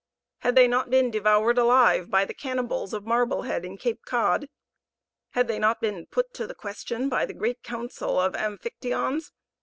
Had 0.39 0.55
they 0.55 0.67
not 0.67 0.89
been 0.89 1.11
devoured 1.11 1.59
alive 1.59 2.09
by 2.09 2.25
the 2.25 2.33
cannibals 2.33 2.91
of 2.91 3.05
Marblehead 3.05 3.63
and 3.63 3.79
Cape 3.79 4.03
Cod? 4.03 4.49
Had 5.33 5.47
they 5.47 5.59
not 5.59 5.79
been 5.79 6.07
put 6.07 6.33
to 6.33 6.47
the 6.47 6.55
question 6.55 7.07
by 7.07 7.23
the 7.27 7.35
great 7.35 7.61
council 7.61 8.19
of 8.19 8.33
Amphictyons? 8.33 9.31